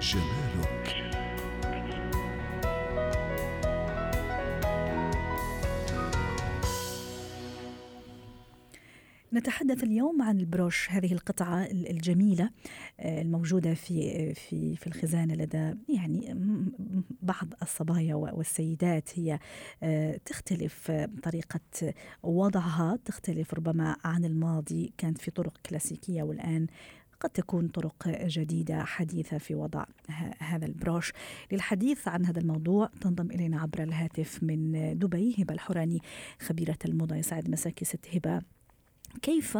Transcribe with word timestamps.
جمالك. 0.00 1.10
نتحدث 9.32 9.84
اليوم 9.84 10.22
عن 10.22 10.40
البروش 10.40 10.90
هذه 10.90 11.12
القطعة 11.12 11.64
الجميلة 11.64 12.50
آه، 13.00 13.22
الموجودة 13.22 13.74
في 13.74 14.34
في 14.34 14.76
في 14.76 14.86
الخزانة 14.86 15.34
لدى 15.34 15.74
يعني 15.88 16.34
بعض 17.22 17.48
الصبايا 17.62 18.14
والسيدات. 18.14 19.18
هي 19.18 19.38
آه، 19.82 20.20
تختلف 20.24 20.90
طريقة 21.22 21.60
وضعها 22.22 22.98
تختلف 23.04 23.54
ربما 23.54 23.96
عن 24.04 24.24
الماضي. 24.24 24.92
كانت 24.98 25.18
في 25.18 25.30
طرق 25.30 25.58
كلاسيكية 25.66 26.22
والآن 26.22 26.66
قد 27.20 27.30
تكون 27.30 27.68
طرق 27.68 28.08
جديدة 28.08 28.84
حديثة 28.84 29.38
في 29.38 29.54
وضع 29.54 29.84
هذا 30.38 30.66
البروش. 30.66 31.12
للحديث 31.52 32.08
عن 32.08 32.26
هذا 32.26 32.40
الموضوع 32.40 32.90
تنضم 33.00 33.30
إلينا 33.30 33.60
عبر 33.60 33.82
الهاتف 33.82 34.42
من 34.42 34.72
دبي 34.98 35.34
هبة 35.38 35.54
الحوراني 35.54 36.00
خبيرة 36.40 36.78
الموضة 36.84 37.16
يسعد 37.16 37.50
مساكي 37.50 37.84
ست 37.84 38.06
هبة. 38.14 38.42
كيف 39.22 39.58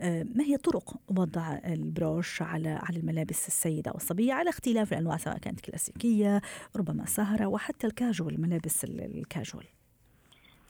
آه، 0.00 0.26
ما 0.34 0.44
هي 0.44 0.56
طرق 0.56 0.96
وضع 1.08 1.58
البروش 1.64 2.42
على 2.42 2.68
على 2.68 2.98
الملابس 2.98 3.46
السيدة 3.46 3.92
والصبية؟ 3.94 4.32
على 4.32 4.50
اختلاف 4.50 4.92
الأنواع 4.92 5.16
سواء 5.16 5.38
كانت 5.38 5.60
كلاسيكية 5.60 6.40
ربما 6.76 7.06
سهرة 7.06 7.46
وحتى 7.46 7.86
الكاجوال 7.86 8.34
الملابس 8.34 8.84
الكاجوال. 8.84 9.66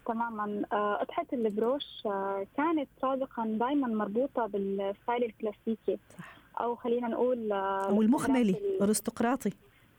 تماما. 0.06 0.62
آه، 0.72 1.02
قضية 1.02 1.26
البروش. 1.32 2.02
آه، 2.06 2.46
كانت 2.56 2.88
سابقا 3.02 3.44
دائما 3.44 3.88
مربوطة 3.88 4.46
بال 4.46 4.68
style 4.68 5.24
الكلاسيكي. 5.24 5.98
صح. 6.18 6.36
أو 6.60 6.76
خلينا 6.76 7.08
نقول 7.08 7.52
أو 7.52 8.02
المخملي 8.02 8.50
الأرستقراطي. 8.50 9.52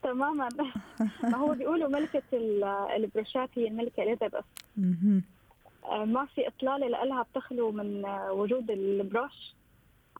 تماما. 0.03 0.49
ما 1.31 1.37
هو 1.37 1.53
بيقولوا 1.53 1.89
ملكة 1.89 2.23
البروشات 2.95 3.49
هي 3.55 3.67
الملكة 3.67 4.03
إليزابيث. 4.03 4.45
آه، 5.85 6.05
ما 6.05 6.25
في 6.25 6.47
إطلالة 6.47 6.87
لها 6.87 7.23
بتخلو 7.23 7.71
من 7.71 8.05
آه، 8.05 8.31
وجود 8.33 8.71
البروش 8.71 9.55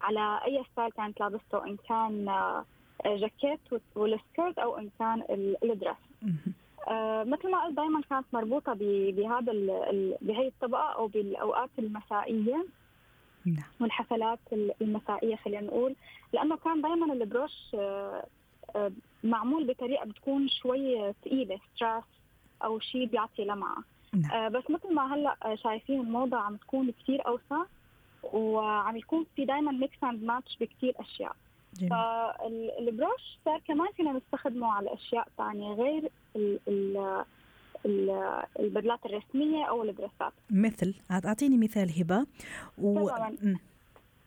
على 0.02 0.40
أي 0.46 0.64
style 0.72 0.92
كانت 0.92 1.20
لابسته 1.20 1.66
إن 1.66 1.78
كان 1.90 2.30
آه، 2.30 2.66
جاكيت 3.06 3.60
وال 3.96 4.14
skirt 4.14 4.60
أو 4.60 4.78
إن 4.78 4.90
كان 5.00 5.24
ال 5.64 5.69
dress 5.69 5.96
مثل 7.24 7.52
ما 7.52 7.64
قلت 7.64 7.76
دائما 7.76 8.02
كانت 8.10 8.26
مربوطة 8.34 8.74
بهذا 9.12 9.52
بهي 10.22 10.48
الطبقة 10.48 10.94
أو 10.94 11.08
بالأوقات 11.08 11.70
المسائية 11.80 12.66
نعم. 13.46 13.64
والحفلات 13.82 14.40
المسائية 14.82 15.36
خلينا 15.36 15.62
نقول 15.62 15.96
لأنه 16.34 16.58
كان 16.58 16.82
دائما 16.82 17.14
البروش 17.14 17.76
معمول 19.24 19.68
بطريقة 19.68 20.06
بتكون 20.06 20.50
شوي 20.50 21.14
ثقيلة 21.26 21.60
ستراس 21.76 22.04
أو 22.64 22.80
شيء 22.80 23.06
بيعطي 23.06 23.46
لمعة 23.46 23.78
نعم. 24.14 24.32
آه 24.32 24.48
بس 24.48 24.64
مثل 24.70 24.94
ما 24.94 25.14
هلأ 25.14 25.36
آه، 25.46 25.56
شايفين 25.56 26.00
الموضه 26.00 26.38
عم 26.38 26.56
تكون 26.56 26.92
كثير 26.92 27.28
أوسع 27.28 27.64
وعم 28.24 28.98
يكون 28.98 29.26
في 29.36 29.46
دائما 29.46 29.72
mix 29.72 30.04
and 30.04 30.24
match 30.24 30.58
بكثير 30.62 30.94
أشياء 31.00 31.36
فالبروش 31.80 33.38
صار 33.46 33.62
كمان 33.68 33.88
فينا 33.98 34.12
نستخدمه 34.12 34.74
على 34.74 34.94
أشياء 34.94 35.28
ثانية 35.38 35.74
غير 35.74 36.12
ال 36.36 36.60
ال 37.86 38.44
البدلات 38.60 39.06
الرسمية 39.06 39.66
أو 39.66 39.84
ال 39.84 39.91
dress 39.91 40.27
ات 40.27 40.34
مثل 40.50 40.94
أعطيني 41.12 41.58
مثال 41.58 42.00
هبة. 42.00 42.26
و... 42.78 43.10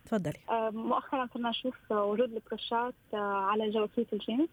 تفضلي. 0.05 0.39
آه 0.51 0.71
مؤخرا 0.71 1.27
كنا 1.27 1.51
نشوف 1.51 1.93
وجود 1.93 2.33
البروشات 2.33 2.95
آه 3.15 3.17
على 3.17 3.71
جواكيت 3.71 4.13
الجينز. 4.13 4.49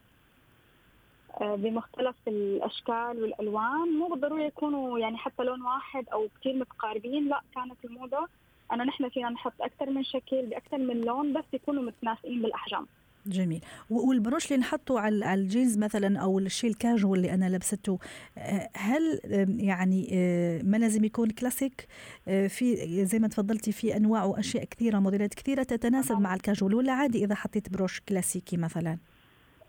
آه، 1.41 1.55
بمختلف 1.55 2.15
الأشكال 2.27 3.23
والألوان. 3.23 3.87
مو 3.99 4.07
بالضروره 4.07 4.43
يكونوا 4.43 4.99
يعني 4.99 5.17
حتى 5.17 5.43
لون 5.43 5.61
واحد 5.61 6.09
أو 6.09 6.27
كثير 6.39 6.55
متقاربين. 6.55 7.27
لا 7.27 7.41
كانت 7.55 7.85
الموضة 7.85 8.27
أنه 8.73 8.83
نحن 8.83 9.09
فينا 9.09 9.29
نحط 9.29 9.61
أكثر 9.61 9.89
من 9.89 10.03
شكل 10.03 10.45
باكثر 10.45 10.77
من 10.77 11.01
لون 11.01 11.33
بس 11.33 11.43
يكونوا 11.53 11.83
متناسقين 11.83 12.41
بالأحجام. 12.41 12.87
جميل. 13.25 13.61
والبروش 13.89 14.45
اللي 14.45 14.57
نحطه 14.57 14.99
على 14.99 15.33
الجينز 15.33 15.77
مثلا 15.77 16.19
أو 16.19 16.39
الشيء 16.39 16.69
الكاجوال 16.69 17.19
اللي 17.19 17.33
أنا 17.33 17.49
لبسته 17.55 17.99
آه، 18.37 18.69
هل 18.73 19.19
يعني 19.59 20.09
آه، 20.13 20.61
ما 20.63 20.77
لازم 20.77 21.03
يكون 21.03 21.29
كلاسيك؟ 21.29 21.87
في 22.25 22.75
زي 23.05 23.19
ما 23.19 23.27
تفضلتي 23.27 23.71
في 23.71 23.97
أنواع 23.97 24.23
وأشياء 24.23 24.63
كثيرة 24.63 24.99
موديلات 24.99 25.33
كثيرة 25.33 25.63
تتناسب 25.63 26.19
مع 26.19 26.33
الكاجوال 26.33 26.75
ولا 26.75 26.93
عادي 26.93 27.25
إذا 27.25 27.35
حطيت 27.35 27.69
بروش 27.69 27.99
كلاسيكي 27.99 28.57
مثلا؟ 28.57 28.97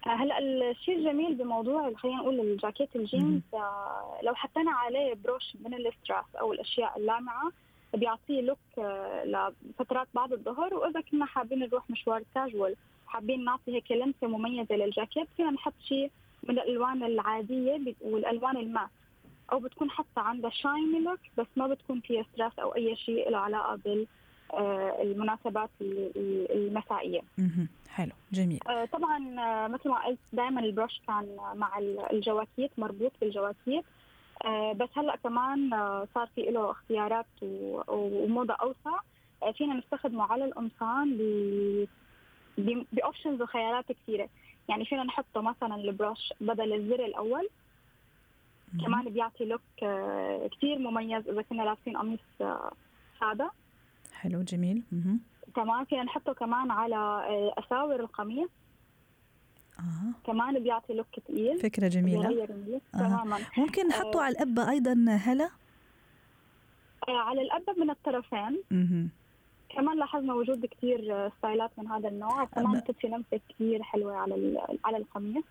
هلأ 0.06 0.38
الشيء 0.38 0.96
الجميل 0.98 1.34
بموضوع 1.34 1.92
خلينا 1.94 2.18
نقول 2.18 2.40
الجاكيت 2.40 2.96
الجينز. 2.96 3.42
آه، 3.54 4.18
لو 4.22 4.34
حطينا 4.34 4.70
عليه 4.70 5.14
بروش 5.24 5.56
من 5.64 5.74
الستراس 5.74 6.24
أو 6.40 6.52
الأشياء 6.52 6.98
اللامعة 6.98 7.50
بيعطيه 7.96 8.40
look 8.40 8.58
آه، 8.78 9.24
لفترات 9.24 10.08
بعد 10.14 10.32
الظهر 10.32 10.74
وإذا 10.74 11.00
كنا 11.00 11.26
حابين 11.26 11.58
نروح 11.58 11.90
مشوار 11.90 12.22
كاجوال 12.34 12.74
حابين 13.06 13.44
نعطي 13.44 13.74
هيك 13.74 13.92
لمسة 13.92 14.26
مميزة 14.26 14.74
للجاكيت 14.74 15.28
فينا 15.36 15.50
نحط 15.50 15.74
شيء 15.88 16.10
من 16.42 16.58
الألوان 16.58 17.02
العادية 17.04 17.94
والألوان 18.00 18.56
المات 18.56 18.88
أو 19.52 19.58
بتكون 19.58 19.90
حتى 19.90 20.08
عندها 20.16 20.50
شايني 20.50 21.00
لوك 21.00 21.18
بس 21.38 21.46
ما 21.56 21.66
بتكون 21.66 22.00
فيها 22.00 22.24
ستراس 22.32 22.58
أو 22.58 22.74
أي 22.74 22.96
شيء 22.96 23.30
له 23.30 23.38
علاقة 23.38 23.76
بال 23.76 24.06
آه، 24.52 25.02
المناسبات 25.02 25.70
المسائية. 25.80 27.20
حلو 27.88 28.12
جميل. 28.32 28.60
آه، 28.68 28.84
طبعا 28.84 29.18
مثل 29.68 29.88
ما 29.88 30.06
قلت 30.06 30.18
دائما 30.32 30.60
البروش 30.60 31.00
كان 31.06 31.36
مع 31.54 31.78
الجواكيت 32.12 32.70
مربوط 32.78 33.12
بالجواكيت 33.20 33.84
بس 34.74 34.88
هلأ 34.96 35.16
كمان 35.16 35.70
صار 36.14 36.28
في 36.34 36.42
له 36.42 36.70
اختيارات 36.70 37.26
وموضة 37.88 38.54
أوسع. 38.54 38.98
فينا 39.58 39.74
نستخدمه 39.74 40.24
على 40.24 40.44
القمصان 40.44 41.16
ب 42.92 42.98
options 42.98 43.42
وخيارات 43.42 43.92
كثيرة. 43.92 44.28
يعني 44.68 44.84
فينا 44.84 45.04
نحطه 45.04 45.40
مثلا 45.40 45.74
البروش 45.74 46.32
بدل 46.40 46.72
الزر 46.72 47.04
الأول. 47.04 47.48
كمان 48.80 49.04
بيعطي 49.04 49.44
look 49.44 49.60
كثير 50.52 50.78
مميز 50.78 51.28
إذا 51.28 51.42
كنا 51.42 51.62
لابسين 51.62 51.96
قميص 51.96 52.20
ساده 53.20 53.50
حلو 54.12 54.42
جميل. 54.42 54.82
تمام 55.56 55.84
فينا 55.84 56.02
نحطه 56.02 56.32
كمان 56.32 56.70
على 56.70 56.96
آه، 56.96 57.54
أساور 57.58 58.00
القميص. 58.00 58.48
آه. 59.84 60.26
كمان 60.32 60.62
بيعطي 60.62 60.92
look 60.94 61.06
ثقيل 61.28 61.58
فكرة 61.58 61.88
جميلة 61.88 62.42
آه. 62.94 62.98
تماما 62.98 63.38
ممكن 63.58 63.88
نحطه 63.88 64.20
آه. 64.20 64.22
على 64.22 64.32
الأبة 64.32 64.70
أيضا 64.70 64.92
هلا؟ 65.10 65.50
آه 67.08 67.18
على 67.18 67.42
الأبة 67.42 67.72
من 67.76 67.90
الطرفين 67.90 68.62
مه. 68.70 69.08
كمان 69.68 69.98
لاحظنا 69.98 70.34
وجود 70.34 70.66
كثير 70.66 71.30
style 71.38 71.65
ات 71.65 71.70
من 71.78 71.86
هذا 71.86 72.08
النوع 72.08 72.42
وكمان 72.42 72.80
بتضفي 72.80 73.06
لمسة 73.06 73.40
كثير 73.48 73.82
حلوة 73.82 74.16
على 74.16 74.60
على 74.84 74.96
القميص 74.96 75.44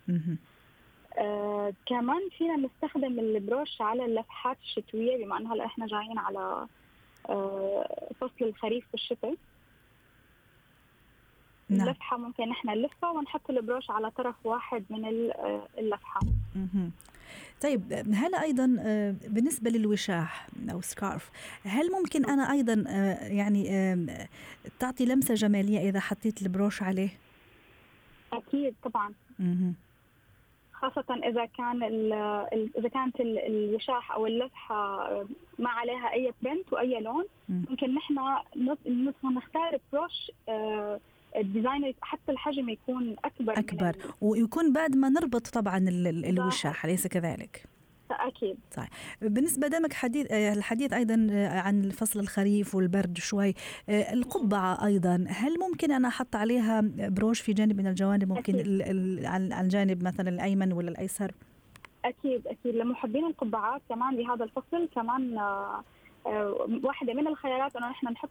آه 1.18 1.74
كمان 1.86 2.30
فينا 2.38 2.56
نستخدم 2.56 3.20
البروش 3.20 3.82
على 3.82 4.06
اللفحات 4.06 4.58
الشتوية 4.64 5.26
بما 5.26 5.38
إنه 5.38 5.54
هلا 5.54 5.66
إحنا 5.66 5.88
جايين 5.88 6.20
على 6.20 6.68
آه، 7.30 8.10
فصل 8.22 8.46
الخريف 8.46 8.86
والشتاء 8.94 9.36
نعم. 11.70 11.88
اللفحة 11.88 12.18
ممكن 12.18 12.50
نحن 12.50 12.70
نلفها 12.70 13.10
ونحط 13.10 13.50
البروش 13.50 13.92
على 13.92 14.12
طرف 14.12 14.36
واحد 14.44 14.84
من 14.90 15.06
آه، 15.06 15.68
اللفحة. 15.78 16.20
طيب 17.62 17.94
هل 18.14 18.36
أيضا 18.36 18.78
آه، 18.80 19.16
بالنسبة 19.28 19.70
للوشاح 19.70 20.48
أو 20.72 20.82
scarf 20.82 21.32
هل 21.64 21.92
ممكن 21.92 22.26
أنا 22.26 22.52
أيضا 22.52 22.74
يعني 23.22 23.68
تعطي 24.80 25.06
لمسة 25.06 25.34
جمالية 25.34 25.90
إذا 25.90 26.00
حطيت 26.00 26.42
البروش 26.42 26.84
عليه؟ 26.84 27.10
أكيد 28.34 28.76
طبعا. 28.84 29.14
خاصة 30.74 31.16
إذا 31.24 31.46
كان 31.46 31.84
إذا 32.78 32.90
كانت 32.90 33.20
الوشاح 33.20 34.12
أو 34.12 34.28
اللفحة 34.28 35.10
ما 35.60 35.70
عليها 35.70 36.14
أي 36.14 36.34
print 36.42 36.74
وأي 36.74 37.00
لون 37.00 37.26
ممكن 37.50 37.96
نحن 37.96 38.16
نختار 39.24 39.78
بروش 39.94 40.32
آه، 40.50 41.00
ال 41.36 41.44
design 41.44 41.94
حتى 42.02 42.32
الحجم 42.32 42.70
يكون 42.70 43.16
أكبر 43.26 43.60
أكبر. 43.60 43.96
ويكون 44.22 44.74
بعد 44.74 44.96
ما 44.96 45.10
نربط 45.10 45.48
طبعا 45.48 45.78
الوشاح 45.88 46.86
أليس 46.86 47.08
كذلك؟ 47.08 47.74
أكيد. 48.12 48.58
صحيح. 48.72 48.90
بالنسبة 49.22 49.68
دامك 49.68 49.94
حديث 49.94 50.32
آه، 50.32 50.54
الحديث 50.54 50.94
أيضا 50.94 51.28
آه، 51.32 51.60
عن 51.60 51.90
فصل 51.90 52.20
الخريف 52.20 52.76
والبرد 52.76 53.18
شوي 53.18 53.54
آه، 53.90 54.14
القبعة 54.14 54.86
أيضا 54.86 55.26
هل 55.30 55.60
ممكن 55.60 55.92
أنا 55.92 56.08
أحط 56.08 56.36
عليها 56.36 56.82
بروش 56.98 57.42
في 57.42 57.54
جانب 57.54 57.78
من 57.78 57.88
الجوانب؟ 57.88 58.30
ممكن 58.30 58.56
على 59.26 59.62
الجانب 59.62 60.04
مثلا 60.04 60.30
الأيمن 60.30 60.74
ولا 60.74 60.90
الأيسر؟ 60.90 61.32
أكيد 62.06 62.48
أكيد. 62.48 62.76
لمحبين 62.76 63.26
القبعات 63.26 63.82
كمان 63.90 64.16
بهذا 64.16 64.44
الفصل 64.44 64.90
كمان 64.96 65.38
واحدة 66.84 67.14
من 67.14 67.28
الخيارات 67.28 67.76
إنه 67.76 67.90
نحن 67.90 68.08
نحط 68.08 68.30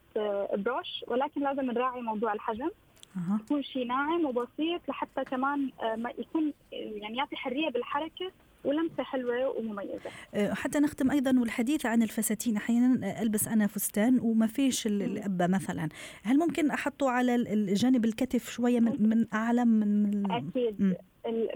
بروش 0.54 1.04
ولكن 1.08 1.40
لازم 1.40 1.70
نراعي 1.70 2.02
موضوع 2.02 2.32
الحجم. 2.32 2.70
أه. 3.16 3.40
يكون 3.44 3.62
شيء 3.62 3.86
ناعم 3.86 4.24
وبسيط 4.24 4.88
لحتى 4.88 5.24
كمان 5.24 5.70
آه، 5.82 5.96
ما 5.96 6.10
يكون 6.18 6.52
يعني 6.72 7.16
يعطي 7.16 7.36
حرية 7.36 7.68
بالحركة 7.68 8.32
ولمسة 8.64 9.02
حلوة 9.02 9.48
ومميزة. 9.48 10.10
أه، 10.34 10.54
حتى 10.54 10.78
نختم 10.78 11.10
أيضا 11.10 11.40
والحديث 11.40 11.86
عن 11.86 12.02
الفساتين. 12.02 12.56
أحيانا 12.56 13.22
ألبس 13.22 13.48
أنا 13.48 13.66
فستان 13.66 14.18
وما 14.20 14.46
فيش 14.46 14.86
الأبة 14.86 15.46
مثلا، 15.46 15.88
هل 16.22 16.38
ممكن 16.38 16.70
أحطه 16.70 17.10
على 17.10 17.34
الجانب 17.34 18.04
الكتف 18.04 18.50
شوية 18.50 18.80
من 18.80 19.08
من 19.08 19.26
أعلى 19.34 19.64
من 19.64 20.30
أكيد. 20.30 20.96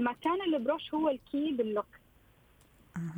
مكان 0.00 0.42
البروش 0.54 0.94
هو 0.94 1.08
ال 1.08 1.19
key 1.19 1.52
بال 1.52 1.62
look. 1.62 1.86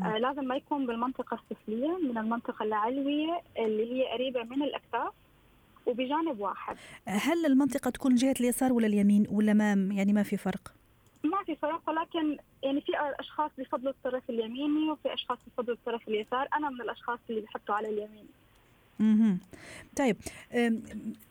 آه 0.02 0.18
لازم 0.18 0.44
ما 0.44 0.56
يكون 0.56 0.86
بالمنطقة 0.86 1.38
السفلية 1.50 1.98
من 1.98 2.18
المنطقة 2.18 2.62
العلوية 2.62 3.40
اللي 3.58 3.92
هي 3.92 4.12
قريبة 4.12 4.42
من 4.42 4.62
الأكتاف. 4.62 5.12
وبجانب 5.88 6.40
واحد. 6.40 6.76
هل 7.06 7.46
المنطقة 7.46 7.90
تكون 7.90 8.14
جهة 8.14 8.34
اليسار 8.40 8.72
ولا 8.72 8.86
اليمين 8.86 9.26
ولا 9.30 9.52
ما 9.52 9.72
يعني 9.72 10.12
ما 10.12 10.22
في 10.22 10.36
فرق؟ 10.36 10.72
ما 11.24 11.44
في 11.46 11.56
فرق 11.56 11.82
ولكن 11.88 12.36
يعني 12.62 12.80
في 12.80 12.92
أشخاص 13.20 13.50
بيفضلوا 13.58 13.90
الطرف 13.90 14.30
اليميني 14.30 14.90
وفي 14.90 15.14
أشخاص 15.14 15.38
بيفضلوا 15.46 15.76
الطرف 15.76 16.08
اليسار. 16.08 16.48
أنا 16.54 16.70
من 16.70 16.80
الأشخاص 16.80 17.18
اللي 17.30 17.40
بيحطوا 17.40 17.74
على 17.74 17.88
اليمين. 17.88 18.26
أها 19.00 19.36
طيب 19.96 20.16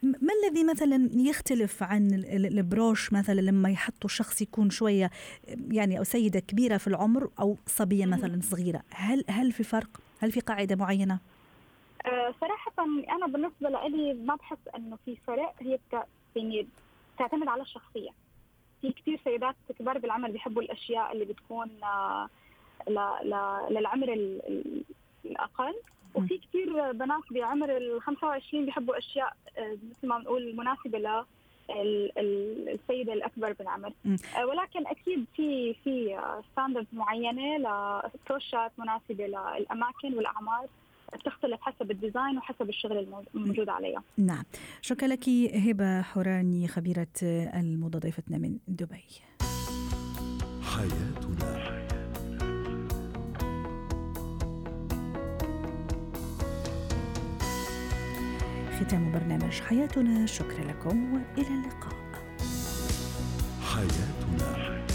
ما 0.04 0.34
الذي 0.44 0.64
مثلا 0.64 1.10
يختلف 1.14 1.84
عن 1.84 2.14
البروش 2.34 3.14
مثلا 3.14 3.42
لما 3.42 3.70
يحطوا 3.70 4.10
شخص 4.10 4.42
يكون 4.42 4.70
شوية 4.70 5.12
يعني 5.72 6.00
أو 6.00 6.04
سيدة 6.04 6.40
كبيرة 6.40 6.78
في 6.78 6.88
العمر 6.88 7.30
أو 7.40 7.58
صبية 7.66 8.06
مثلا 8.06 8.40
صغيرة؟ 8.42 8.82
هل 8.90 9.24
هل 9.30 9.52
في 9.52 9.64
فرق؟ 9.64 10.02
هل 10.20 10.32
في 10.32 10.40
قاعدة 10.40 10.76
معينة؟ 10.76 11.20
أه 12.08 12.34
صراحة 12.42 12.72
أنا 13.10 13.28
بالنسبة 13.28 13.70
لي 13.70 14.14
ما 14.14 14.36
بحس 14.36 14.58
إنه 14.76 14.98
في 15.06 15.16
فرق 15.28 15.54
هي 15.60 15.80
يعني 16.36 16.68
تعتمد 17.20 17.48
على 17.48 17.62
الشخصية. 17.62 18.10
في 18.82 18.92
كثير 18.92 19.20
سيدات 19.24 19.56
كبار 19.80 19.98
بالعمر 19.98 20.32
بيحبوا 20.32 20.62
الأشياء 20.62 21.12
اللي 21.14 21.26
بتكون 21.26 21.70
آه، 21.84 22.30
للعمر 23.70 24.14
الأقل. 25.26 25.74
وفي 26.16 26.38
كثير 26.38 26.92
بنات 26.92 27.24
بعمر 27.32 27.78
ال 27.78 28.02
25 28.02 28.66
بيحبوا 28.66 28.98
أشياء 28.98 29.34
آه، 29.58 29.78
مثل 29.90 30.08
ما 30.08 30.18
بنقول 30.18 30.56
مناسبة 30.56 31.00
ل 31.00 31.24
السيدة 32.68 33.14
الأكبر 33.14 33.54
بالعمر. 33.54 33.94
آه، 34.38 34.46
ولكن 34.46 34.88
أكيد 34.88 35.26
في 35.36 35.74
في 35.74 36.20
standard 36.52 36.88
معينة 36.94 37.58
لبروشات 37.58 38.72
مناسبة 38.78 39.26
للأماكن 39.28 40.14
والأعمار. 40.14 40.68
تختلف 41.26 41.62
حسب 41.62 41.92
ال 41.92 41.98
design 41.98 42.38
وحسب 42.38 42.70
الشغل 42.70 43.24
الموجود 43.36 43.70
عليها. 43.70 44.04
نعم. 44.18 44.44
شكرا 44.82 45.08
لك 45.08 45.30
هبة 45.56 46.02
حوراني 46.02 46.68
خبيرة 46.68 47.08
الموضة 47.24 48.00
ضيفتنا 48.00 48.38
من 48.38 48.58
دبي. 48.68 49.06
حياتنا. 50.62 51.78
ختام 58.80 59.12
برنامج 59.12 59.62
حياتنا. 59.62 60.26
شكرا 60.26 60.64
لكم. 60.64 61.14
والى 61.14 61.48
اللقاء. 61.48 61.98
حياتنا. 63.62 64.88